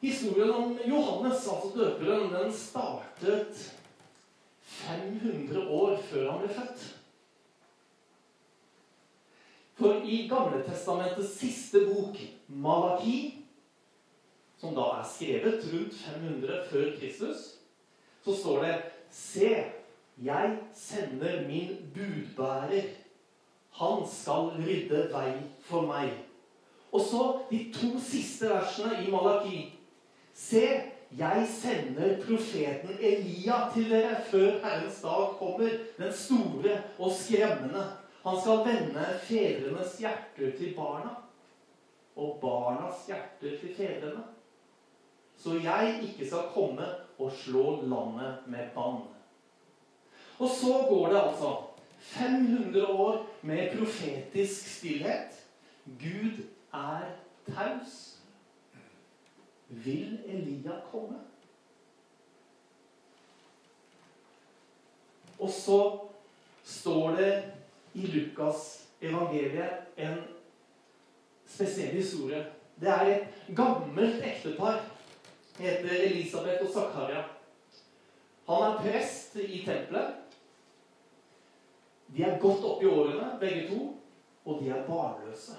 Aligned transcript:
Historien 0.00 0.50
om 0.50 0.78
Johannes, 0.84 1.48
altså 1.48 1.72
døperen, 1.74 2.32
den 2.32 2.52
startet 2.52 3.72
500 4.62 5.68
år 5.68 5.96
før 6.10 6.30
han 6.30 6.42
ble 6.42 6.54
født. 6.54 6.84
For 9.76 10.02
i 10.04 10.26
Gamletestamentets 10.28 11.38
siste 11.38 11.84
bok, 11.88 12.16
Malaki, 12.48 13.44
som 14.60 14.76
da 14.76 14.86
er 14.98 15.08
skrevet 15.08 15.66
rundt 15.72 15.96
500 16.00 16.62
før 16.70 16.92
Kristus, 16.98 17.42
så 18.24 18.36
står 18.36 18.62
det 18.64 18.76
Se, 19.10 19.50
jeg 20.22 20.58
sender 20.74 21.48
min 21.48 21.76
budbærer. 21.94 22.88
Han 23.76 24.06
skal 24.08 24.56
rydde 24.56 25.08
vei 25.12 25.32
for 25.68 25.84
meg. 25.86 26.10
Og 26.92 27.00
så 27.00 27.24
de 27.50 27.60
to 27.72 28.00
siste 28.00 28.48
versene 28.48 29.04
i 29.04 29.10
Malaki. 29.12 29.75
Se, 30.36 30.66
jeg 31.16 31.46
sender 31.48 32.18
profeten 32.20 32.98
Elia 33.00 33.60
til 33.72 33.86
dere 33.90 34.18
før 34.28 34.58
Herrens 34.64 34.98
dag 35.00 35.30
kommer, 35.38 35.78
den 35.96 36.12
store 36.12 36.74
og 36.98 37.12
skremmende. 37.16 37.84
Han 38.26 38.40
skal 38.42 38.64
vende 38.66 39.04
fedrenes 39.24 39.94
hjerter 40.02 40.52
til 40.58 40.74
barna, 40.76 41.14
og 42.16 42.38
barnas 42.42 43.06
hjerter 43.06 43.54
til 43.60 43.72
fedrene. 43.76 44.24
Så 45.38 45.56
jeg 45.62 46.00
ikke 46.02 46.26
skal 46.26 46.50
komme 46.54 46.88
og 47.18 47.32
slå 47.32 47.80
landet 47.82 48.44
med 48.46 48.68
bann. 48.74 49.06
Og 50.38 50.48
så 50.48 50.84
går 50.88 51.08
det 51.08 51.22
altså 51.22 51.54
500 51.98 52.86
år 52.86 53.26
med 53.42 53.78
profetisk 53.78 54.78
stillhet. 54.78 55.46
Gud 55.86 56.44
er 56.74 57.08
taus. 57.54 58.15
Vil 59.68 60.18
Elia 60.26 60.80
komme? 60.90 61.18
Og 65.38 65.50
så 65.50 65.80
står 66.64 67.16
det 67.16 67.32
i 67.94 68.06
Lukas 68.06 68.86
evangeliet 69.00 69.70
en 69.96 70.22
spesiell 71.46 71.96
historie. 71.96 72.44
Det 72.80 72.88
er 72.88 73.06
et 73.06 73.56
gammelt 73.56 74.24
ektepar. 74.24 74.80
Heter 75.58 75.90
Elisabeth 75.90 76.62
og 76.66 76.72
Zakaria. 76.72 77.24
Han 78.48 78.62
er 78.62 78.80
prest 78.80 79.36
i 79.36 79.62
tempelet. 79.64 80.14
De 82.16 82.22
er 82.22 82.38
godt 82.38 82.64
oppe 82.64 82.84
i 82.84 82.88
årene, 82.88 83.38
begge 83.40 83.68
to, 83.68 83.96
og 84.44 84.60
de 84.62 84.68
er 84.70 84.86
barnløse. 84.86 85.56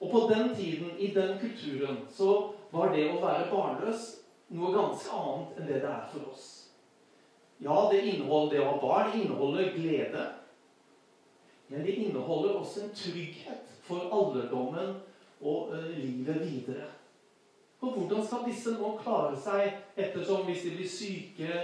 Og 0.00 0.10
på 0.10 0.34
den 0.34 0.56
tiden, 0.56 0.98
i 0.98 1.14
den 1.14 1.38
kulturen, 1.38 1.98
så 2.10 2.52
var 2.70 2.92
det 2.94 3.06
å 3.10 3.20
være 3.22 3.50
barnløs 3.50 4.08
noe 4.56 4.72
ganske 4.72 5.12
annet 5.12 5.58
enn 5.58 5.68
det 5.68 5.80
det 5.82 5.90
er 5.90 6.06
for 6.12 6.30
oss. 6.32 6.46
Ja, 7.58 7.88
det 7.92 8.04
inneholder 8.06 8.54
det 8.54 8.62
å 8.62 8.68
ha 8.70 8.76
barn 8.82 9.16
inneholder 9.18 9.72
glede. 9.74 10.26
Men 11.68 11.84
det 11.84 11.96
inneholder 12.00 12.56
også 12.60 12.84
en 12.84 12.94
trygghet 12.96 13.74
for 13.84 14.08
alderdommen 14.14 14.94
og 15.40 15.74
ø, 15.74 15.82
livet 15.96 16.40
videre. 16.44 16.86
For 17.78 17.94
hvordan 17.94 18.24
skal 18.26 18.46
disse 18.46 18.72
nå 18.74 18.94
klare 19.02 19.36
seg 19.38 19.98
ettersom 19.98 20.46
hvis 20.48 20.64
de 20.64 20.72
blir 20.76 20.88
syke, 20.90 21.58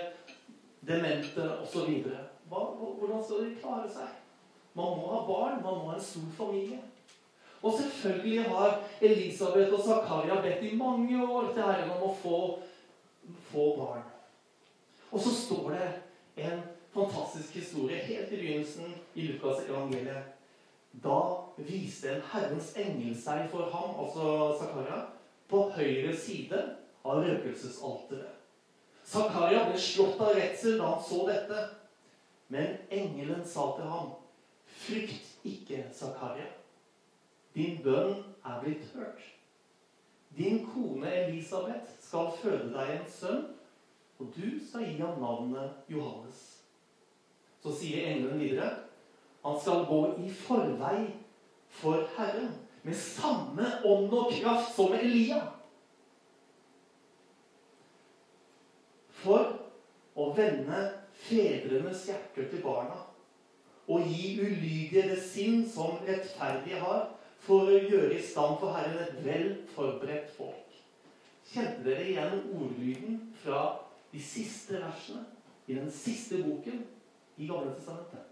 demente 0.86 1.46
osv.? 1.62 2.04
Hvordan 2.50 3.24
skal 3.24 3.46
de 3.46 3.56
klare 3.62 3.88
seg? 3.90 4.12
Man 4.74 4.98
må 4.98 5.08
ha 5.14 5.22
barn, 5.26 5.62
man 5.62 5.80
må 5.80 5.88
ha 5.88 5.96
en 5.96 6.04
stor 6.04 6.30
familie. 6.36 6.80
Og 7.64 7.72
selvfølgelig 7.78 8.44
har 8.44 8.80
Elisabeth 9.00 9.72
og 9.72 9.84
Zakaria 9.84 10.40
bedt 10.40 10.72
i 10.72 10.76
mange 10.76 11.32
år 11.32 11.52
til 11.52 11.62
Herren 11.62 11.90
om 11.96 12.02
å 12.10 12.14
få, 12.20 12.38
få 13.48 13.68
barn. 13.78 14.02
Og 15.10 15.22
så 15.24 15.30
står 15.32 15.70
det 15.72 15.86
en 16.44 16.60
fantastisk 16.92 17.54
historie 17.56 18.02
helt 18.04 18.32
i 18.32 18.36
begynnelsen 18.36 18.90
i 19.14 19.28
Lukas 19.30 19.62
evangeliet. 19.64 20.34
Da 21.04 21.20
viste 21.56 22.10
en 22.12 22.26
Herrens 22.32 22.74
engel 22.76 23.14
seg 23.18 23.48
for 23.50 23.72
ham, 23.72 23.94
altså 24.04 24.58
Zakaria, 24.60 24.98
på 25.48 25.62
høyre 25.72 26.12
side 26.16 26.60
av 27.04 27.22
røkelsesalteret. 27.24 28.42
Zakaria 29.08 29.64
ble 29.70 29.80
slått 29.80 30.20
av 30.20 30.36
redsel 30.36 30.76
da 30.82 30.92
han 30.92 31.02
så 31.08 31.22
dette. 31.30 31.64
Men 32.52 32.76
engelen 32.92 33.40
sa 33.48 33.70
til 33.78 33.88
ham, 33.88 34.12
'Frykt 34.68 35.32
ikke, 35.44 35.84
Zakaria.' 35.94 36.63
Din 37.54 37.82
bønn 37.82 38.16
er 38.44 38.60
blitt 38.62 38.86
hørt. 38.94 39.20
Din 40.36 40.64
kone 40.66 41.10
Elisabeth 41.14 41.92
skal 42.02 42.32
føde 42.40 42.72
deg 42.74 42.96
en 42.96 43.06
sønn, 43.10 43.44
og 44.18 44.32
du 44.34 44.58
skal 44.66 44.88
gi 44.88 44.96
ham 44.98 45.20
navnet 45.22 45.90
Johannes. 45.90 46.40
Så 47.62 47.72
sier 47.78 48.10
engelen 48.10 48.42
videre 48.42 48.72
han 49.44 49.60
skal 49.60 49.84
gå 49.86 50.00
i 50.24 50.30
forvei 50.32 50.98
for 51.68 52.06
Herren 52.16 52.54
med 52.82 52.96
samme 52.96 53.66
ånd 53.84 54.12
og 54.12 54.30
kraft 54.32 54.74
som 54.76 54.94
Elia. 54.96 55.40
For 59.20 59.52
å 60.16 60.30
vende 60.36 60.80
fedrenes 61.26 62.06
hjerter 62.08 62.48
til 62.50 62.64
barna 62.64 63.02
og 63.84 64.08
gi 64.08 64.38
ulydige 64.40 65.04
det 65.10 65.20
sinn 65.20 65.64
som 65.68 65.98
rettferdige 66.06 66.80
har, 66.80 67.10
for 67.44 67.68
å 67.68 67.78
gjøre 67.78 68.16
i 68.16 68.24
stand 68.24 68.58
for 68.60 68.74
Herren 68.76 69.00
et 69.04 69.16
vel 69.24 69.48
forberedt 69.74 70.32
folk. 70.36 70.78
Kjente 71.52 71.84
dere 71.84 72.06
igjen 72.08 72.44
ordlyden 72.56 73.18
fra 73.42 73.62
de 74.12 74.22
siste 74.22 74.80
versene 74.80 75.24
i 75.68 75.76
den 75.76 75.90
siste 75.92 76.40
boken 76.42 76.80
i 77.36 77.48
Gamle 77.48 77.74
testamentet? 77.76 78.30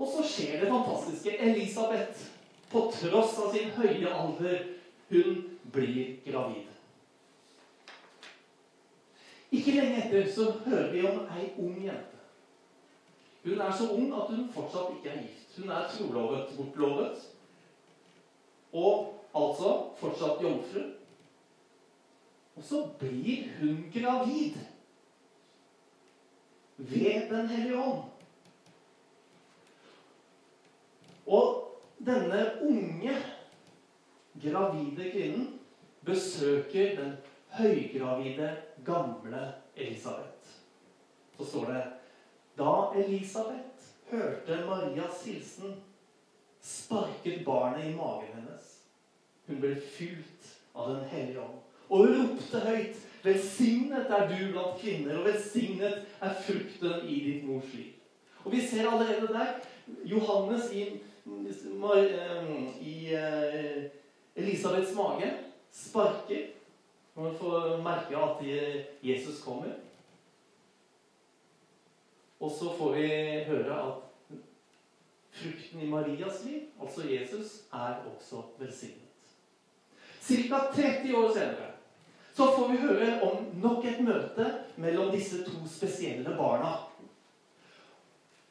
Og 0.00 0.08
så 0.08 0.24
skjer 0.24 0.62
det 0.62 0.70
fantastiske. 0.70 1.36
Elisabeth, 1.44 2.22
på 2.70 2.86
tross 2.94 3.36
av 3.42 3.52
sin 3.52 3.72
høye 3.76 4.08
alder, 4.08 4.62
hun 5.10 5.42
blir 5.74 6.14
gravid. 6.24 6.70
Ikke 9.50 9.74
lenge 9.74 10.04
etter 10.04 10.30
så 10.30 10.52
hører 10.64 10.92
vi 10.94 11.02
om 11.04 11.24
ei 11.34 11.50
ung 11.58 11.76
jente. 11.82 12.19
Hun 13.44 13.60
er 13.60 13.72
så 13.72 13.90
ung 13.92 14.12
at 14.14 14.28
hun 14.34 14.48
fortsatt 14.52 14.96
ikke 14.96 15.10
er 15.10 15.22
gift. 15.22 15.56
Hun 15.58 15.70
er 15.70 15.88
trolovet, 15.88 16.56
bortlovet. 16.56 17.22
Og 18.72 19.14
altså 19.34 19.70
fortsatt 20.00 20.42
jomfru. 20.42 20.82
Og 22.56 22.64
så 22.64 22.88
blir 22.98 23.48
hun 23.60 23.84
gravid. 23.94 24.58
Ved 26.76 27.30
Den 27.30 27.48
hellige 27.48 27.78
ånd. 27.78 28.02
Og 31.26 31.78
denne 32.06 32.46
unge, 32.62 33.16
gravide 34.42 35.10
kvinnen 35.12 35.60
besøker 36.04 36.96
den 36.96 37.12
høygravide, 37.48 38.56
gamle 38.84 39.52
Elisabeth. 39.76 40.56
Så 41.36 41.44
står 41.46 41.64
det 41.64 41.82
da 42.60 42.74
Elisabeth 43.00 43.88
hørte 44.10 44.60
Marias 44.68 45.24
hilsen, 45.24 45.74
sparket 46.60 47.44
barnet 47.44 47.88
i 47.88 47.96
magen 47.96 48.34
hennes. 48.36 48.76
Hun 49.48 49.60
ble 49.62 49.74
fylt 49.96 50.54
av 50.76 50.92
Den 50.94 51.04
hellige 51.10 51.42
ånd 51.42 51.60
og 51.90 52.06
ropte 52.06 52.60
høyt 52.66 53.06
Velsignet 53.20 54.08
er 54.08 54.28
du 54.30 54.36
blant 54.54 54.78
kvinner, 54.80 55.18
og 55.18 55.26
velsignet 55.26 56.06
er 56.24 56.36
frukten 56.40 57.02
i 57.04 57.18
ditt 57.20 57.42
mors 57.44 57.66
liv. 57.74 57.90
Og 58.46 58.54
vi 58.54 58.62
ser 58.64 58.88
allerede 58.88 59.28
der 59.28 59.58
Johannes 60.08 60.70
i, 60.72 60.86
i 62.80 62.94
uh, 63.12 63.82
Elisabeths 64.36 64.94
mage 64.96 65.28
sparker. 65.72 66.46
Man 67.14 67.36
får 67.36 67.76
merke 67.84 68.16
at 68.16 68.40
Jesus 69.02 69.42
kommer. 69.44 69.76
Og 72.40 72.50
så 72.50 72.72
får 72.78 72.94
vi 72.96 73.08
høre 73.48 73.80
at 73.86 74.36
frukten 75.30 75.80
i 75.80 75.88
Marias 75.88 76.44
liv, 76.44 76.60
altså 76.80 77.08
Jesus, 77.08 77.60
er 77.72 78.00
også 78.10 78.42
velsignet. 78.58 79.06
Ca. 80.22 80.58
30 80.74 81.16
år 81.16 81.32
senere 81.32 81.70
så 82.34 82.46
får 82.56 82.68
vi 82.68 82.76
høre 82.76 83.22
om 83.22 83.48
nok 83.62 83.84
et 83.84 83.98
møte 84.00 84.46
mellom 84.80 85.10
disse 85.12 85.42
to 85.44 85.66
spesielle 85.68 86.32
barna. 86.38 86.70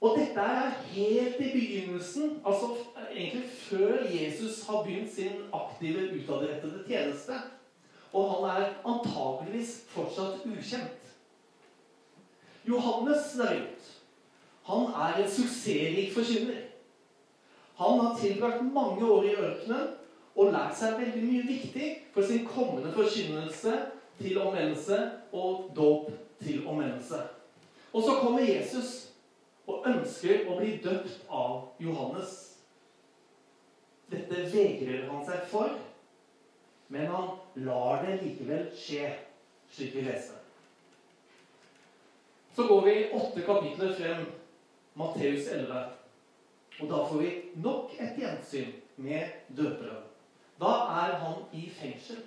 Og 0.01 0.18
dette 0.19 0.39
er 0.39 0.75
helt 0.91 1.39
i 1.41 1.47
begynnelsen, 1.53 2.38
altså 2.45 2.69
egentlig 3.12 3.50
før 3.50 4.06
Jesus 4.12 4.62
har 4.68 4.83
begynt 4.83 5.13
sin 5.13 5.41
aktive, 5.53 6.06
utadrettede 6.19 6.83
tjeneste. 6.88 7.39
Og 8.13 8.30
han 8.31 8.45
er 8.50 8.69
antageligvis 8.86 9.74
fortsatt 9.89 10.45
ukjent. 10.45 10.99
Johannes 12.67 13.33
derimot, 13.38 13.85
han 14.69 14.91
er 14.94 15.23
en 15.23 15.31
suksessrik 15.31 16.13
forkynner. 16.13 16.65
Han 17.79 18.00
har 18.00 18.17
tilbrakt 18.19 18.65
mange 18.73 19.06
år 19.06 19.23
i 19.23 19.35
ørkenen 19.35 19.88
og 20.35 20.51
lært 20.53 20.75
seg 20.77 21.00
veldig 21.00 21.23
mye 21.25 21.45
viktig 21.47 21.89
for 22.13 22.27
sin 22.27 22.45
kommende 22.47 22.91
forkynnelse 22.95 23.75
til 24.19 24.41
omvendelse 24.41 25.00
og 25.31 25.69
dåp 25.75 26.11
til 26.44 26.67
omvendelse. 26.67 27.21
Og 27.94 28.03
så 28.03 28.17
kommer 28.21 28.44
Jesus 28.44 28.91
og 29.69 29.88
ønsker 29.88 30.45
å 30.50 30.57
bli 30.59 30.75
døpt 30.83 31.25
av 31.29 31.69
Johannes. 31.81 32.35
Dette 34.09 34.45
vegrer 34.53 35.07
han 35.09 35.23
seg 35.25 35.47
for, 35.51 35.73
men 36.89 37.09
han 37.13 37.35
lar 37.65 38.03
det 38.05 38.19
likevel 38.23 38.69
skje, 38.77 39.12
slik 39.71 39.95
vi 39.95 40.05
leser. 40.07 40.49
Så 42.59 42.67
går 42.67 42.81
vi 42.81 43.11
åtte 43.11 43.41
kapitler 43.41 43.94
frem, 43.94 44.25
Matteus 44.94 45.47
11. 45.47 45.83
Og 46.79 46.89
da 46.89 46.97
får 47.07 47.21
vi 47.21 47.29
nok 47.56 47.94
et 48.03 48.17
gjensyn 48.19 48.73
med 49.00 49.29
døperen. 49.56 50.01
Da 50.59 50.73
er 51.00 51.13
han 51.21 51.38
i 51.56 51.69
fengsel. 51.71 52.17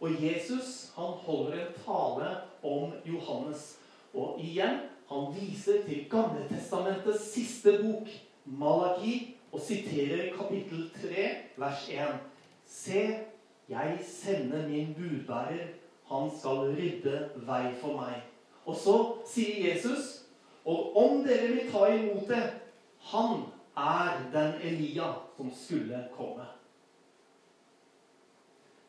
Og 0.00 0.12
Jesus 0.20 0.92
han 0.92 1.16
holder 1.24 1.56
en 1.62 1.78
tale 1.86 2.28
om 2.62 2.92
Johannes. 3.08 3.78
Og 4.12 4.36
igjen 4.44 4.82
han 5.08 5.32
viser 5.38 5.80
til 5.86 6.04
Gamletestamentets 6.12 7.30
siste 7.32 7.78
bok, 7.80 8.12
Malaki, 8.44 9.38
og 9.52 9.64
siterer 9.64 10.34
kapittel 10.36 10.90
3, 11.00 11.30
vers 11.56 11.88
1. 11.88 12.12
Se, 12.66 13.06
jeg 13.72 14.04
sender 14.04 14.68
min 14.68 14.92
budbærer. 15.00 15.72
Han 16.12 16.28
skal 16.36 16.74
rydde 16.76 17.30
vei 17.48 17.70
for 17.80 17.96
meg. 17.96 18.20
Og 18.68 18.76
så 18.76 18.96
sier 19.28 19.70
Jesus, 19.70 20.20
og 20.64 20.96
om 20.96 21.22
dere 21.24 21.48
vil 21.48 21.70
ta 21.72 21.86
imot 21.88 22.28
det, 22.28 22.42
han 23.10 23.44
er 23.76 24.20
den 24.32 24.56
Elia 24.68 25.12
som 25.36 25.50
skulle 25.56 26.02
komme. 26.16 26.46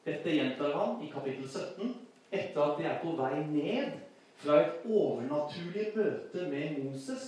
Dette 0.05 0.33
gjentar 0.33 0.73
han 0.75 1.03
i 1.05 1.11
kapittel 1.11 1.47
17 1.47 1.93
etter 2.31 2.61
at 2.63 2.79
de 2.79 2.87
er 2.89 2.99
på 3.03 3.13
vei 3.19 3.43
ned 3.47 3.99
fra 4.41 4.57
et 4.63 4.85
overnaturlig 4.89 5.91
møte 5.95 6.47
med 6.49 6.79
Moses 6.81 7.27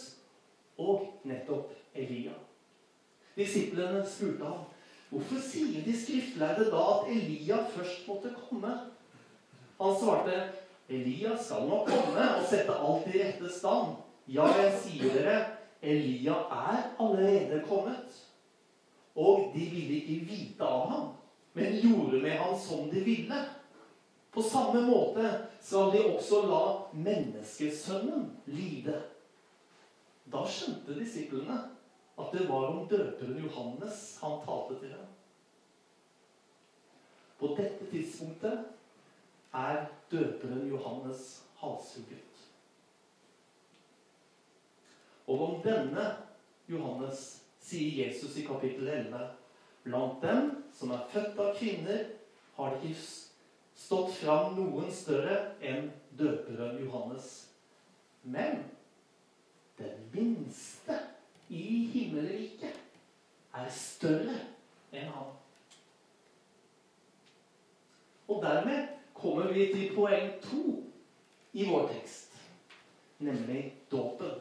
og 0.81 1.05
nettopp 1.27 1.71
Elia. 1.93 2.33
Disiplene 3.37 4.01
spurte 4.09 4.49
ham 4.49 4.65
hvorfor 5.13 5.41
sier 5.45 5.83
de 5.85 5.93
skriftlærde 5.93 6.71
da 6.73 6.81
at 6.95 7.11
Elia 7.13 7.59
først 7.75 8.07
måtte 8.07 8.33
komme. 8.49 8.73
Han 9.77 9.97
svarte 10.01 10.39
Elia 10.87 11.37
skal 11.39 11.67
nå 11.69 11.83
komme 11.87 12.27
og 12.37 12.45
sette 12.49 12.75
alt 12.75 13.07
i 13.11 13.21
rette 13.21 13.49
stand. 13.51 13.95
Ja, 14.27 14.47
jeg 14.59 14.73
sier 14.83 15.15
dere, 15.15 15.37
Elia 15.83 16.35
er 16.51 16.85
allerede 17.01 17.61
kommet. 17.67 18.19
Og 19.15 19.51
de 19.53 19.65
ville 19.69 19.99
ikke 19.99 20.29
vite 20.29 20.67
av 20.67 20.87
ham, 20.89 21.09
men 21.53 21.79
gjorde 21.83 22.21
med 22.23 22.37
ham 22.39 22.55
som 22.59 22.89
de 22.91 23.03
ville. 23.05 23.41
På 24.33 24.41
samme 24.41 24.81
måte 24.87 25.27
skal 25.61 25.91
de 25.93 26.05
også 26.09 26.41
la 26.49 26.63
menneskesønnen 26.97 28.31
lide. 28.49 28.95
Da 30.25 30.41
skjønte 30.49 30.95
disiplene 30.97 31.59
at 32.17 32.31
det 32.33 32.47
var 32.49 32.71
om 32.71 32.87
døperen 32.89 33.37
Johannes 33.43 34.17
han 34.21 34.39
talte 34.45 34.79
til 34.79 34.95
dem. 34.95 35.05
På 37.37 37.53
dette 37.57 37.85
tidspunktet 37.91 38.65
er 39.53 39.85
døperen 40.11 40.67
Johannes 40.69 41.43
halshugget. 41.61 42.47
Og 45.27 45.41
om 45.41 45.61
denne 45.63 46.05
Johannes 46.67 47.43
sier 47.63 48.07
Jesus 48.07 48.37
i 48.37 48.45
kapittel 48.47 48.87
11.: 48.87 49.19
Blant 49.83 50.21
dem 50.21 50.63
som 50.73 50.91
er 50.91 51.07
født 51.11 51.39
av 51.39 51.55
kvinner, 51.57 52.05
har 52.55 52.75
det 52.75 52.89
ikke 52.89 53.07
stått 53.75 54.13
fram 54.19 54.55
noen 54.57 54.91
større 54.93 55.37
enn 55.61 55.89
døperen 56.17 56.79
Johannes. 56.83 57.29
Men 58.23 58.63
den 59.77 60.09
minste 60.13 60.99
i 61.49 61.85
himmelriket 61.93 62.79
er 63.53 63.69
større 63.69 64.35
enn 64.93 65.09
han. 65.13 65.31
Og 68.27 68.39
dermed 68.43 69.02
kommer 69.13 69.53
vi 69.53 69.67
til 69.73 69.91
poeng 69.95 70.31
to 70.43 70.63
i 71.53 71.67
vår 71.69 71.87
tekst, 71.93 72.33
nemlig 73.19 73.73
dåpen. 73.91 74.33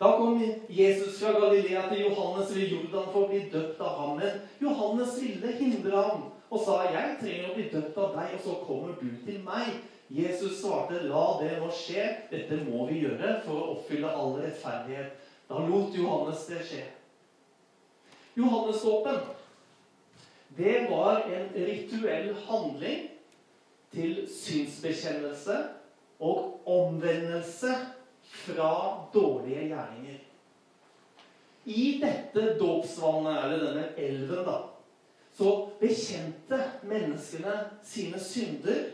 Da 0.00 0.16
kom 0.16 0.52
Jesus 0.68 1.20
fra 1.20 1.32
Galilea 1.40 1.88
til 1.88 2.06
Johannes 2.06 2.56
ved 2.56 2.70
Jordan 2.72 3.08
for 3.12 3.26
å 3.26 3.28
bli 3.28 3.40
døpt 3.52 3.80
av 3.84 3.98
ham. 3.98 4.14
Men 4.16 4.38
Johannes 4.62 5.18
ville 5.20 5.52
hindre 5.58 5.96
ham 5.96 6.22
og 6.50 6.60
sa, 6.64 6.82
'Jeg 6.88 7.16
trenger 7.20 7.50
å 7.50 7.54
bli 7.54 7.68
døpt 7.68 7.98
av 7.98 8.14
deg, 8.16 8.34
og 8.34 8.40
så 8.44 8.54
kommer 8.66 8.94
du 9.00 9.10
til 9.26 9.40
meg.' 9.44 9.76
Jesus 10.10 10.60
svarte, 10.60 11.02
'La 11.02 11.38
det 11.42 11.58
nå 11.60 11.68
skje. 11.70 12.16
Dette 12.30 12.64
må 12.64 12.86
vi 12.86 13.00
gjøre 13.00 13.42
for 13.44 13.54
å 13.54 13.68
oppfylle 13.76 14.08
all 14.08 14.40
rettferdighet.' 14.40 15.12
Da 15.48 15.58
lot 15.58 15.94
Johannes 15.94 16.46
det 16.46 16.62
skje. 16.66 16.84
Johannesdåpen, 18.36 19.20
det 20.56 20.86
var 20.90 21.22
en 21.30 21.48
rituell 21.54 22.34
handling 22.46 23.08
til 23.92 24.28
synsbekjennelse 24.30 25.56
og 26.20 26.68
omvendelse 26.68 27.74
fra 28.22 28.72
dårlige 29.14 29.68
gjerninger. 29.70 30.18
I 31.64 32.00
dette 32.02 32.58
dåpsvannet, 32.58 33.44
eller 33.44 33.64
denne 33.64 33.86
elven, 33.96 34.44
da, 34.46 34.58
så 35.36 35.50
bekjente 35.80 36.60
menneskene 36.88 37.56
sine 37.86 38.20
synder. 38.20 38.86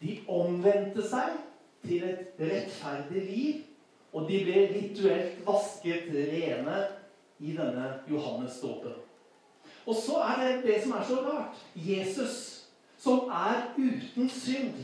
De 0.00 0.18
omvendte 0.28 1.04
seg 1.08 1.38
til 1.86 2.04
et 2.08 2.40
rettferdig 2.40 3.24
liv, 3.26 3.64
og 4.12 4.28
de 4.30 4.42
ble 4.44 4.66
rituelt 4.72 5.42
vasket 5.46 6.08
rene 6.12 6.78
i 7.40 7.56
denne 7.56 7.90
Johannes-dåpen. 8.08 9.05
Og 9.86 9.94
så 9.94 10.18
er 10.18 10.42
det 10.42 10.64
det 10.64 10.82
som 10.82 10.92
er 10.92 11.04
så 11.08 11.14
rart. 11.14 11.66
Jesus, 11.74 12.66
som 12.98 13.28
er 13.30 13.68
uten 13.78 14.30
synd, 14.30 14.74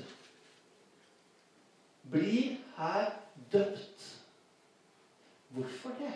blir 2.11 2.57
her 2.77 3.11
døpt. 3.53 4.19
Hvorfor 5.49 5.91
det? 5.99 6.13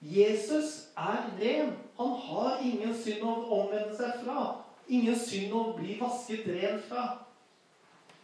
Jesus 0.00 0.88
er 0.96 1.30
ren. 1.40 1.72
Han 1.96 2.08
har 2.08 2.60
ingen 2.62 2.94
synd 2.94 3.22
å 3.24 3.34
omvende 3.58 3.96
seg 3.96 4.20
fra. 4.24 4.46
Ingen 4.88 5.18
synd 5.18 5.52
å 5.56 5.62
bli 5.78 5.96
vasket 6.00 6.46
ren 6.48 6.80
fra. 6.88 7.06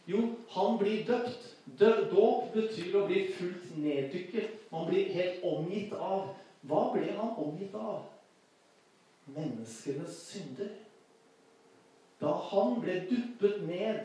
Jo, 0.06 0.22
han 0.54 0.78
blir 0.78 1.04
døpt. 1.08 1.50
Dåp 1.80 2.52
betyr 2.54 2.96
å 3.00 3.06
bli 3.08 3.26
fullt 3.36 3.76
neddykket. 3.78 4.56
Man 4.72 4.88
blir 4.90 5.12
helt 5.14 5.44
omgitt 5.46 5.92
av. 5.96 6.32
Hva 6.68 6.88
ble 6.92 7.12
han 7.16 7.36
omgitt 7.40 7.74
av? 7.74 8.02
Menneskenes 9.24 10.16
synder. 10.28 10.72
Da 12.20 12.32
han 12.50 12.80
ble 12.80 13.00
duppet 13.10 13.62
ned 13.68 14.00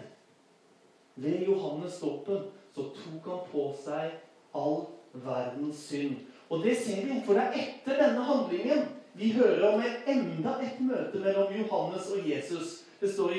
ved 1.15 1.47
Johannes 1.47 1.99
dåpen, 1.99 2.47
så 2.75 2.89
tok 2.95 3.27
han 3.27 3.43
på 3.51 3.65
seg 3.83 4.15
all 4.55 4.85
verdens 5.23 5.87
synd. 5.89 6.19
Og 6.49 6.63
det 6.63 6.75
ser 6.77 7.05
vi, 7.07 7.21
for 7.25 7.37
det 7.37 7.45
er 7.47 7.59
etter 7.63 7.99
denne 7.99 8.23
handlingen 8.27 8.85
vi 9.15 9.31
hører 9.31 9.63
om 9.69 9.83
et 9.83 10.09
enda 10.11 10.57
et 10.63 10.79
møte 10.83 11.19
mellom 11.23 11.53
Johannes 11.55 12.09
og 12.11 12.27
Jesus. 12.29 12.81
Det 12.99 13.13
står 13.13 13.31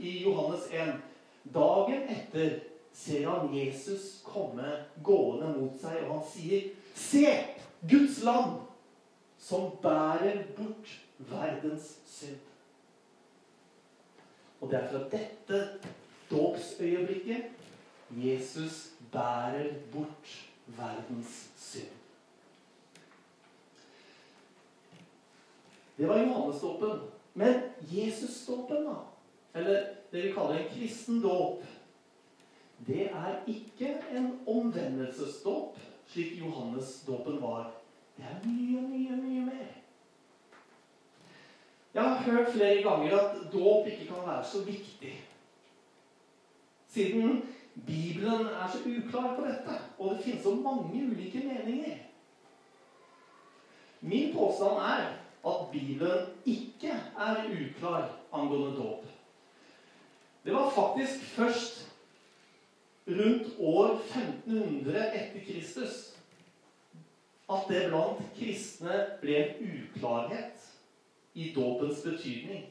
i 0.00 0.14
Johannes 0.22 0.64
1. 0.72 0.94
Dagen 1.54 2.08
etter 2.12 2.58
ser 2.96 3.28
han 3.28 3.52
Jesus 3.54 4.18
komme 4.24 4.72
gående 5.04 5.52
mot 5.54 5.76
seg, 5.80 6.00
og 6.06 6.14
han 6.18 6.24
sier, 6.32 6.70
'Se, 6.94 7.26
Guds 7.90 8.22
land, 8.24 8.56
som 9.38 9.70
bærer 9.82 10.42
bort 10.56 10.96
verdens 11.18 11.98
synd'. 12.06 12.46
Og 14.60 14.70
det 14.70 14.78
er 14.78 14.88
fra 14.90 14.98
dette 14.98 15.78
dåpsøyeblikket 16.30 17.44
Jesus 18.10 18.92
bærer 19.12 19.74
bort 19.92 20.50
verdens 20.66 21.50
synd. 21.56 21.94
Det 25.98 26.08
var 26.08 26.18
Johannesdåpen. 26.18 27.00
Men 27.34 27.54
Jesusdåpen, 27.80 28.84
da, 28.84 28.94
eller 29.54 29.86
det 30.12 30.22
vi 30.22 30.32
kaller 30.32 30.58
en 30.58 30.70
kristen 30.70 31.20
dåp, 31.22 31.62
det 32.86 33.10
er 33.10 33.36
ikke 33.46 33.92
en 34.16 34.40
omvendelsesdåp, 34.46 35.78
slik 36.06 36.38
Johannesdåpen 36.38 37.42
var. 37.42 37.70
Det 38.16 38.24
er 38.24 38.48
mye, 38.48 38.82
mye, 38.82 39.16
mye 39.16 39.44
mer. 39.46 39.77
Hørt 42.24 42.52
flere 42.52 42.82
ganger 42.82 43.18
at 43.18 43.36
dåp 43.52 43.86
ikke 43.86 44.06
kan 44.06 44.26
være 44.26 44.44
så 44.44 44.62
viktig. 44.64 45.14
Siden 46.88 47.42
Bibelen 47.86 48.46
er 48.46 48.68
så 48.72 48.78
uklar 48.78 49.36
på 49.36 49.46
dette, 49.46 49.78
og 49.98 50.14
det 50.14 50.24
finnes 50.24 50.42
så 50.42 50.54
mange 50.54 51.06
ulike 51.06 51.38
meninger. 51.38 51.96
Min 54.00 54.34
påstand 54.34 54.78
er 54.78 55.06
at 55.46 55.70
Bibelen 55.72 56.26
ikke 56.46 56.92
er 57.18 57.44
uklar 57.46 58.10
angående 58.32 58.76
dåp. 58.76 59.04
Det 60.44 60.54
var 60.54 60.70
faktisk 60.70 61.24
først 61.24 61.88
rundt 63.08 63.46
år 63.58 63.88
1500 63.90 65.14
etter 65.14 65.40
Kristus 65.46 66.14
at 67.48 67.68
det 67.68 67.86
blant 67.88 68.20
kristne 68.36 68.96
ble 69.22 69.38
uklarhet 69.64 70.57
i 71.38 71.52
dåpens 71.54 72.02
betydning. 72.02 72.64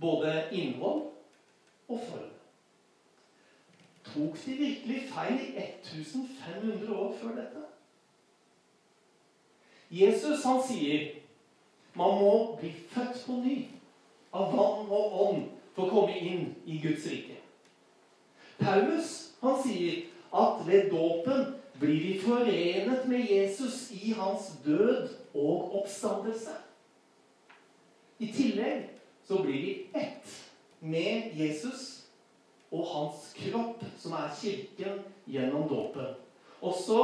Både 0.00 0.48
innhold 0.52 1.02
og 1.88 2.00
form. 2.08 2.30
Tok 4.04 4.38
de 4.44 4.50
virkelig 4.50 5.02
feil 5.12 5.40
i 5.40 5.66
1500 5.92 6.96
år 6.96 7.12
før 7.20 7.36
dette? 7.36 7.64
Jesus 9.90 10.44
han 10.44 10.62
sier 10.64 11.10
man 11.94 12.16
må 12.18 12.32
bli 12.60 12.72
født 12.90 13.20
på 13.26 13.36
ny 13.44 13.58
av 14.34 14.50
vann 14.56 14.88
og 14.88 15.18
ånd 15.26 15.42
for 15.74 15.84
å 15.84 15.90
komme 15.92 16.16
inn 16.16 16.48
i 16.64 16.80
Guds 16.82 17.04
rike. 17.10 17.36
Paulus 18.58 19.12
han 19.42 19.60
sier 19.62 20.00
at 20.34 20.64
ved 20.66 20.88
dåpen 20.90 21.52
blir 21.80 22.00
vi 22.00 22.18
forenet 22.20 23.08
med 23.08 23.30
Jesus 23.30 23.90
i 23.92 24.12
hans 24.12 24.52
død 24.64 25.08
og 25.34 25.80
oppstandelse. 25.80 26.54
I 28.18 28.30
tillegg 28.32 28.88
så 29.26 29.42
blir 29.42 29.60
vi 29.62 29.72
ett 29.94 30.34
med 30.78 31.34
Jesus 31.34 32.04
og 32.70 32.86
hans 32.86 33.32
kropp, 33.38 33.82
som 33.98 34.12
er 34.18 34.32
kirken, 34.40 35.02
gjennom 35.26 35.68
dåpen. 35.68 36.14
Og 36.60 36.74
så, 36.74 37.00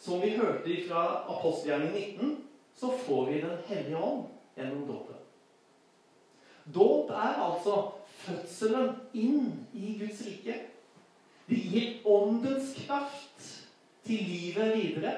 som 0.00 0.22
vi 0.22 0.36
hørte 0.36 0.76
fra 0.88 1.04
apostelgjerningen 1.28 1.94
19, 2.18 2.36
så 2.78 2.92
får 3.06 3.24
vi 3.26 3.40
Den 3.40 3.58
hellige 3.66 3.96
ånd 3.96 4.24
gjennom 4.56 4.86
dåpen. 4.86 5.14
Dåp 6.74 7.10
er 7.10 7.42
altså 7.42 7.92
fødselen 8.18 8.90
inn 9.12 9.66
i 9.72 9.98
Guds 10.00 10.20
rike. 10.26 10.54
Det 11.48 11.56
gir 11.56 12.06
åndens 12.06 12.74
kraft 12.86 13.27
til 14.08 14.24
livet 14.24 14.76
videre 14.76 15.14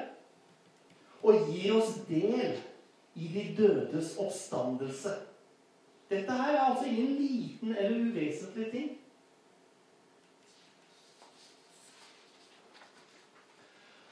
og 1.22 1.44
gir 1.46 1.76
oss 1.76 1.98
del 2.08 2.56
i 3.14 3.28
de 3.30 3.44
dødes 3.58 4.16
oppstandelse. 4.18 5.12
Dette 6.10 6.32
her 6.32 6.56
er 6.56 6.64
altså 6.64 6.88
ingen 6.88 7.14
liten 7.20 7.76
eller 7.76 8.00
uvesentlig 8.00 8.70
ting. 8.72 8.90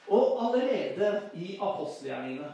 Og 0.07 0.39
allerede 0.45 1.29
i 1.35 1.57
apostelgjerningene 1.61 2.53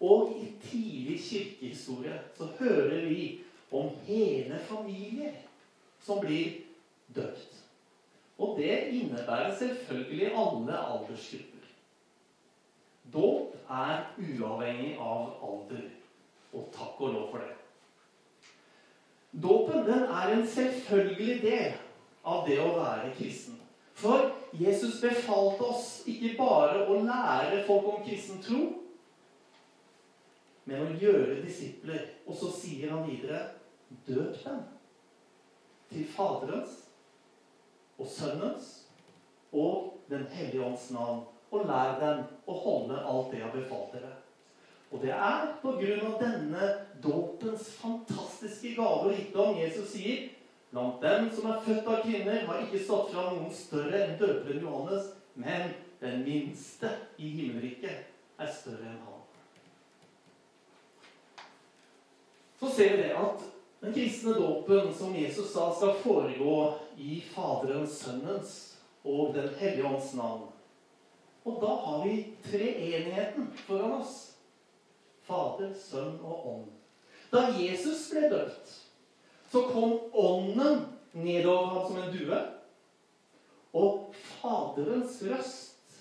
og 0.00 0.32
i 0.38 0.52
tidlig 0.62 1.20
kirkehistorie 1.20 2.20
så 2.36 2.46
hører 2.58 3.08
vi 3.08 3.40
om 3.72 3.90
hele 4.06 4.60
familier 4.68 5.34
som 6.04 6.20
blir 6.20 6.52
døpt. 7.14 7.47
Det 8.58 8.78
innebærer 8.90 9.54
selvfølgelig 9.58 10.32
alle 10.34 10.78
aldersgrupper. 10.78 11.66
Dåp 13.12 13.54
er 13.70 14.00
uavhengig 14.18 14.96
av 14.98 15.28
alder. 15.46 15.84
Og 16.52 16.66
takk 16.74 17.00
og 17.00 17.12
lov 17.12 17.28
for 17.30 17.44
det. 17.44 17.54
Dåpen 19.42 19.84
den 19.86 20.02
er 20.08 20.32
en 20.34 20.46
selvfølgelig 20.48 21.36
del 21.42 21.76
av 22.24 22.42
det 22.48 22.58
å 22.60 22.72
være 22.74 23.12
kristen. 23.14 23.60
For 23.98 24.32
Jesus 24.52 24.98
befalte 25.02 25.68
oss 25.68 25.86
ikke 26.08 26.34
bare 26.38 26.86
å 26.88 26.98
lære 27.04 27.62
folk 27.66 27.86
om 27.92 28.02
kristen 28.06 28.42
tro, 28.42 28.64
men 30.64 30.84
å 30.84 30.98
gjøre 30.98 31.40
disipler. 31.44 32.04
Og 32.26 32.36
så 32.40 32.50
sier 32.58 32.92
han 32.94 33.06
videre 33.06 33.44
døp 34.06 34.34
dem 34.42 34.60
til 35.92 36.06
Faderens 36.16 36.87
og 37.98 38.06
Sønnens 38.06 38.74
og 39.52 39.94
Den 40.08 40.24
hellige 40.32 40.64
ånds 40.64 40.90
navn. 40.90 41.26
Og 41.50 41.66
lær 41.68 41.98
dem 42.00 42.22
å 42.48 42.54
holde 42.62 42.96
alt 42.96 43.30
det 43.32 43.42
jeg 43.42 43.52
befalt 43.52 43.92
dere. 43.92 44.14
Og 44.88 45.02
det 45.02 45.12
er 45.12 45.50
på 45.60 45.74
grunn 45.76 46.06
av 46.08 46.14
denne 46.22 46.68
dåpens 47.04 47.66
fantastiske 47.76 48.72
gave 48.76 49.10
og 49.10 49.12
rikdom 49.12 49.60
Jesus 49.60 49.92
sier 49.92 50.28
Blant 50.70 51.00
dem 51.00 51.30
som 51.32 51.46
er 51.48 51.62
født 51.64 51.86
av 51.88 52.02
kvinner, 52.04 52.42
har 52.44 52.58
ikke 52.60 52.82
stått 52.84 53.14
fram 53.14 53.38
noen 53.38 53.52
større 53.56 54.02
enn 54.04 54.18
døperen 54.20 54.60
Johannes, 54.60 55.06
men 55.32 55.70
den 56.02 56.20
minste 56.26 56.90
i 57.16 57.30
himmelriket 57.38 58.04
er 58.36 58.50
større 58.52 58.90
enn 58.90 58.98
han. 59.06 59.22
Så 62.60 62.68
ser 62.74 62.96
vi 62.96 63.06
det 63.06 63.14
at 63.16 63.46
den 63.80 63.94
kristne 63.94 64.32
dåpen 64.34 64.94
som 64.94 65.16
Jesus 65.16 65.52
sa 65.52 65.74
skal 65.74 65.94
foregå 66.02 66.74
i 66.96 67.20
Faderens, 67.34 67.98
Sønnens 67.98 68.54
og 69.04 69.34
Den 69.34 69.48
hellige 69.58 69.86
ånds 69.86 70.14
navn. 70.14 70.48
Og 71.44 71.60
da 71.62 71.74
har 71.84 72.02
vi 72.04 72.16
treenigheten 72.50 73.52
foran 73.66 74.00
oss. 74.00 74.16
Fader, 75.28 75.72
Sønn 75.76 76.18
og 76.24 76.46
Ånd. 76.48 76.68
Da 77.32 77.48
Jesus 77.60 78.08
ble 78.10 78.28
døpt, 78.32 78.70
så 79.52 79.62
kom 79.68 79.98
Ånden 80.12 80.86
nedover 81.12 81.66
ham 81.74 81.86
som 81.86 81.98
en 82.02 82.14
due. 82.16 82.38
Og 83.76 84.14
Faderens 84.40 85.20
røst 85.22 86.00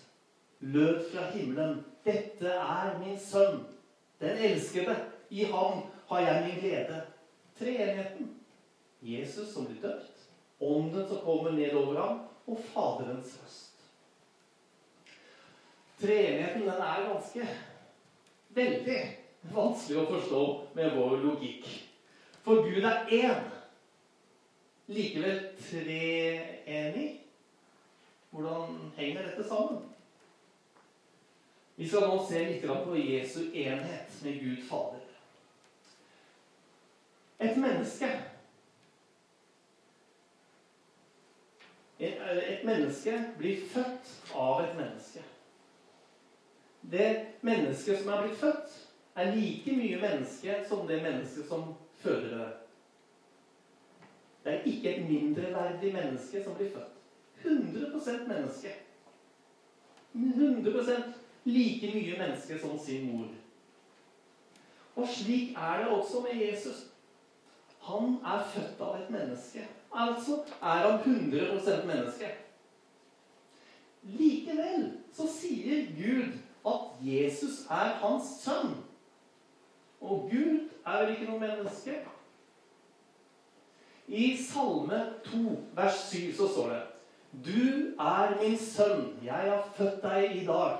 lød 0.60 1.04
fra 1.12 1.30
himmelen. 1.36 1.84
Dette 2.08 2.48
er 2.48 2.98
min 3.00 3.20
sønn, 3.20 3.62
den 4.24 4.38
elskede. 4.50 4.96
I 5.30 5.44
ham 5.52 5.84
har 6.08 6.20
jeg 6.24 6.44
min 6.48 6.60
glede. 6.64 7.02
Treenigheten. 7.60 8.36
Jesus 9.00 9.54
som 9.54 9.66
blir 9.66 9.82
døpt, 9.82 10.14
Ånden 10.60 11.08
som 11.08 11.18
kommer 11.22 11.52
ned 11.52 11.74
over 11.78 12.00
ham, 12.02 12.20
og 12.46 12.60
Faderens 12.74 13.38
røst. 13.44 13.74
Treenigheten 16.02 16.62
den 16.62 16.82
er 16.82 17.04
ganske 17.10 17.46
veldig 18.58 18.98
vanskelig 19.54 20.02
å 20.02 20.08
forstå 20.12 20.42
med 20.78 20.98
vår 20.98 21.16
logikk. 21.26 21.70
For 22.46 22.66
Gud 22.66 22.86
er 22.86 23.10
én. 23.12 23.48
Likevel 24.88 25.40
treenig. 25.60 27.08
Hvordan 28.30 28.92
henger 28.96 29.26
dette 29.28 29.48
sammen? 29.48 29.82
Vi 31.76 31.88
skal 31.88 32.08
nå 32.10 32.22
se 32.26 32.46
litt 32.46 32.64
på 32.66 32.96
Jesu 32.98 33.42
enhet 33.54 34.22
med 34.24 34.40
Gud 34.42 34.64
Fader. 34.70 35.07
Et 37.39 37.58
menneske 37.58 38.10
Et 42.00 42.63
menneske 42.63 43.13
blir 43.38 43.62
født 43.70 44.10
av 44.36 44.62
et 44.62 44.75
menneske. 44.77 45.24
Det 46.91 47.25
mennesket 47.41 48.00
som 48.00 48.12
er 48.13 48.22
blitt 48.22 48.38
født, 48.38 48.75
er 49.17 49.32
like 49.36 49.74
mye 49.75 50.01
menneske 50.01 50.60
som 50.70 50.88
det 50.88 51.01
mennesket 51.03 51.48
som 51.50 51.74
føder 51.98 52.38
det. 52.38 52.51
Det 54.44 54.53
er 54.53 54.70
ikke 54.70 54.96
et 54.96 55.10
mindreverdig 55.10 55.94
menneske 55.94 56.44
som 56.44 56.56
blir 56.56 56.70
født. 56.70 56.94
100% 57.44 58.27
menneske. 58.27 58.75
100% 60.13 61.13
like 61.44 61.94
mye 61.94 62.20
menneske 62.20 62.60
som 62.60 62.79
sin 62.79 63.12
mor. 63.12 63.27
Og 64.96 65.08
slik 65.08 65.51
er 65.58 65.77
det 65.77 65.88
også 65.88 66.22
med 66.22 66.48
Jesus. 66.48 66.87
Han 67.88 68.17
er 68.25 68.44
født 68.53 68.82
av 68.84 68.98
et 69.00 69.10
menneske. 69.10 69.63
Altså 69.94 70.41
er 70.62 70.84
han 70.84 71.00
100 71.00 71.86
menneske. 71.88 72.32
Likevel 74.03 74.91
så 75.15 75.27
sier 75.32 75.88
Gud 75.96 76.36
at 76.67 77.00
Jesus 77.01 77.63
er 77.72 77.96
hans 78.01 78.29
sønn. 78.44 78.75
Og 80.01 80.29
Gud 80.32 80.70
er 80.86 81.00
vel 81.01 81.13
ikke 81.15 81.32
noe 81.32 81.39
menneske? 81.39 81.96
I 84.08 84.27
Salme 84.39 85.00
2, 85.25 85.39
vers 85.75 86.03
7, 86.12 86.36
så 86.36 86.48
står 86.48 86.70
det 86.74 86.84
Du 87.48 87.96
er 88.00 88.38
min 88.41 88.58
sønn, 88.58 89.10
jeg 89.24 89.51
har 89.51 89.67
født 89.75 90.03
deg 90.03 90.38
i 90.44 90.46
dag. 90.48 90.77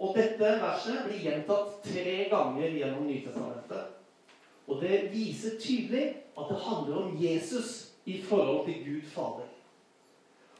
Og 0.00 0.16
dette 0.16 0.56
verset 0.62 1.04
blir 1.06 1.22
gjentatt 1.22 1.82
tre 1.84 2.16
ganger 2.32 2.74
gjennom 2.74 3.06
Nytestamentet. 3.06 3.89
Og 4.70 4.78
det 4.82 5.08
viser 5.10 5.58
tydelig 5.60 6.04
at 6.38 6.46
det 6.50 6.60
handler 6.62 6.96
om 7.02 7.16
Jesus 7.18 7.90
i 8.06 8.22
forhold 8.22 8.66
til 8.66 8.84
Gud 8.84 9.02
Fader. 9.10 9.48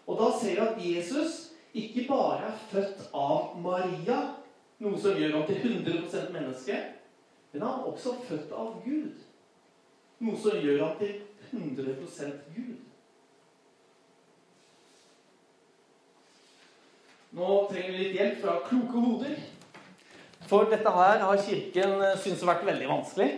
Og 0.07 0.19
da 0.19 0.31
ser 0.41 0.55
vi 0.55 0.67
at 0.67 0.97
Jesus 0.97 1.53
ikke 1.75 2.07
bare 2.09 2.51
er 2.51 2.57
født 2.71 3.05
av 3.15 3.55
Maria, 3.63 4.19
noe 4.83 4.99
som 4.99 5.15
gjør 5.15 5.37
ham 5.37 5.47
til 5.47 5.61
100 5.63 6.33
menneske, 6.35 6.79
men 7.53 7.63
han 7.63 7.71
er 7.71 7.91
også 7.93 8.17
født 8.27 8.51
av 8.53 8.81
Gud, 8.85 9.23
noe 10.19 10.39
som 10.43 10.59
gjør 10.59 10.83
ham 10.85 10.97
til 10.99 11.21
100% 11.53 12.41
Gud. 12.57 12.79
Nå 17.39 17.49
trenger 17.71 17.95
vi 17.95 18.03
litt 18.03 18.19
hjelp 18.19 18.41
fra 18.43 18.57
kloke 18.67 19.05
hoder. 19.05 19.39
For 20.51 20.67
dette 20.67 20.91
her 20.91 21.23
har 21.23 21.43
Kirken 21.47 22.01
eh, 22.03 22.17
syntes 22.19 22.43
vært 22.49 22.67
veldig 22.67 22.89
vanskelig. 22.91 23.29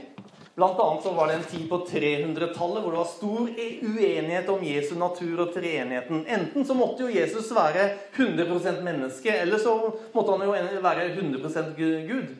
Blant 0.62 0.78
annet 0.81 1.02
så 1.02 1.11
var 1.12 1.26
det 1.26 1.35
en 1.35 1.45
tid 1.50 1.62
på 1.66 1.81
300-tallet 1.90 2.85
hvor 2.85 2.92
det 2.95 2.99
var 3.00 3.09
stor 3.11 3.49
uenighet 3.83 4.50
om 4.52 4.61
Jesu 4.62 4.92
natur 4.95 5.40
og 5.42 5.57
treenigheten. 5.57 6.21
Enten 6.23 6.62
så 6.69 6.76
måtte 6.78 7.02
jo 7.02 7.09
Jesus 7.11 7.49
være 7.50 7.88
100% 8.14 8.78
menneske, 8.87 9.33
eller 9.42 9.59
så 9.59 9.73
måtte 10.14 10.37
han 10.37 10.45
jo 10.47 10.85
være 10.85 11.09
100% 11.16 11.73
Gud. 12.07 12.31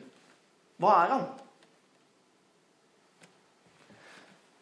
Hva 0.79 0.93
er 1.01 1.11
han? 1.11 1.25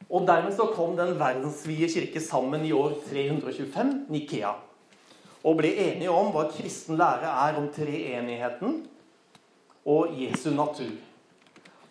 Og 0.10 0.26
dermed 0.32 0.58
så 0.58 0.72
kom 0.74 0.98
den 0.98 1.14
verdensvide 1.22 1.92
kirke 1.94 2.26
sammen 2.32 2.66
i 2.66 2.74
år 2.74 2.98
325, 3.12 3.94
Nikea, 4.10 4.56
og 5.46 5.62
ble 5.62 5.76
enige 5.86 6.10
om 6.10 6.34
hva 6.34 6.50
kristen 6.50 6.98
lære 6.98 7.30
er 7.46 7.62
om 7.62 7.70
treenigheten 7.78 8.82
og 9.86 10.18
Jesu 10.18 10.50
natur. 10.50 10.98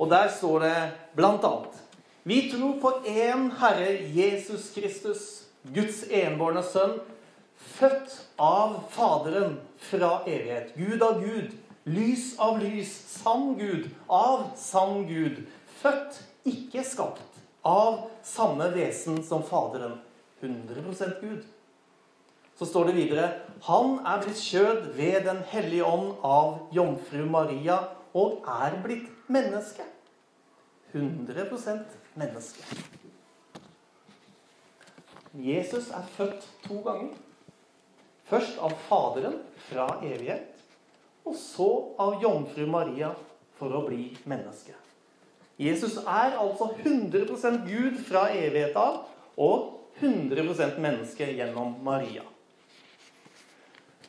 Og 0.00 0.08
der 0.08 0.30
står 0.32 0.64
det 0.64 0.76
blant 1.16 1.44
annet 1.44 1.76
Vi 2.24 2.42
tror 2.52 2.78
på 2.80 2.92
én 3.08 3.50
Herre 3.60 3.92
Jesus 4.16 4.70
Kristus, 4.74 5.22
Guds 5.74 6.02
enbårne 6.08 6.62
sønn, 6.64 6.98
født 7.76 8.14
av 8.40 8.78
Faderen 8.92 9.58
fra 9.90 10.22
evighet. 10.28 10.72
Gud 10.76 11.02
av 11.04 11.20
Gud, 11.20 11.52
lys 11.84 12.34
av 12.40 12.60
lys, 12.60 12.92
sann 13.20 13.54
Gud 13.58 13.90
av 14.08 14.50
sann 14.56 15.06
Gud. 15.08 15.42
Født, 15.80 16.20
ikke 16.48 16.84
skapt 16.84 17.40
av 17.64 18.06
samme 18.24 18.70
vesen 18.72 19.20
som 19.24 19.44
Faderen. 19.44 19.98
100% 20.40 21.20
Gud. 21.20 21.44
Så 22.56 22.68
står 22.68 22.90
det 22.90 22.96
videre 22.96 23.28
Han 23.68 23.98
er 24.04 24.20
blitt 24.24 24.40
kjød 24.40 24.92
ved 24.96 25.24
Den 25.28 25.40
hellige 25.48 25.84
ånd 25.84 26.20
av 26.24 26.68
jomfru 26.72 27.24
Maria 27.28 27.80
og 28.16 28.44
er 28.48 28.76
blitt 28.84 29.08
menneske. 29.30 29.84
100% 30.92 31.98
menneske. 32.14 32.64
Jesus 35.34 35.90
er 35.90 36.06
født 36.16 36.46
to 36.66 36.80
ganger. 36.84 37.14
Først 38.30 38.58
av 38.62 38.74
Faderen 38.86 39.40
fra 39.68 39.86
evighet, 40.06 40.54
og 41.26 41.34
så 41.38 41.70
av 41.98 42.22
jomfru 42.22 42.66
Maria 42.70 43.10
for 43.58 43.74
å 43.74 43.84
bli 43.86 44.10
menneske. 44.30 44.74
Jesus 45.60 45.98
er 46.00 46.38
altså 46.40 46.70
100% 46.80 47.66
Gud 47.66 47.98
fra 48.06 48.30
evighet 48.32 48.76
av 48.80 49.02
og 49.36 49.76
100% 50.00 50.78
menneske 50.80 51.26
gjennom 51.36 51.74
Maria. 51.84 52.24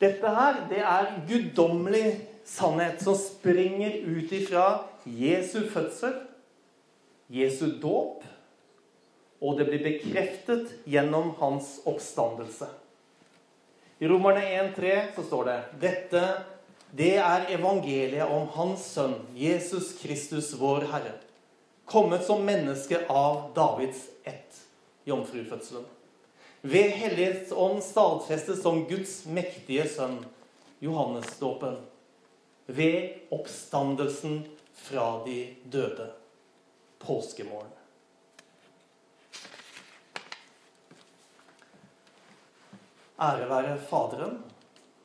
Dette 0.00 0.30
her, 0.34 0.62
det 0.70 0.80
er 0.80 1.10
guddommelig 1.28 2.06
sannhet 2.48 3.02
som 3.04 3.14
springer 3.18 4.00
ut 4.06 4.32
ifra 4.34 4.64
Jesu 5.06 5.60
fødsel, 5.70 6.14
Jesu 7.32 7.66
dåp, 7.80 8.22
og 9.42 9.58
det 9.58 9.66
blir 9.70 9.82
bekreftet 9.82 10.70
gjennom 10.84 11.32
hans 11.40 11.78
oppstandelse. 11.88 12.68
I 13.98 14.08
Romerne 14.10 14.44
1,3 14.60 14.94
så 15.16 15.24
står 15.26 15.48
det 15.48 15.58
dette 15.82 16.22
det 16.92 17.14
er 17.16 17.48
evangeliet 17.54 18.28
om 18.28 18.50
Hans 18.52 18.84
sønn, 18.92 19.14
Jesus 19.32 19.94
Kristus, 19.96 20.50
vår 20.60 20.84
Herre 20.92 21.14
kommet 21.92 22.24
som 22.24 22.44
menneske 22.44 23.06
av 23.08 23.50
Davids 23.54 24.06
ett, 24.24 24.60
jomfrufødselen. 25.04 25.84
Ved 26.60 26.90
Hellighetsånd 26.90 27.82
stadfestet 27.82 28.62
som 28.62 28.84
Guds 28.88 29.26
mektige 29.26 29.84
sønn, 29.90 30.22
Johannesdåpen. 30.80 31.76
Ved 32.66 33.28
oppstandelsen 33.34 34.44
fra 34.86 35.24
de 35.26 35.54
døde, 35.64 36.08
påskemorgen. 37.02 37.70
Ære 43.22 43.46
være 43.50 43.76
Faderen, 43.78 44.40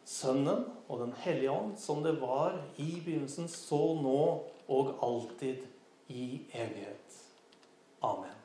Sønnen 0.06 0.66
og 0.88 1.00
Den 1.04 1.14
hellige 1.22 1.52
ånd, 1.52 1.76
som 1.78 2.02
det 2.04 2.16
var 2.22 2.56
i 2.78 3.02
begynnelsen, 3.06 3.50
så 3.52 3.82
nå 4.02 4.22
og 4.68 4.94
alltid 5.04 5.68
i 6.10 6.42
evighet. 6.54 7.22
Amen. 8.02 8.37